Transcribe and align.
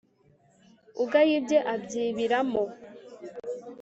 ugaya 1.03 1.33
ibye 1.39 1.59
abyibiramo 1.73 2.63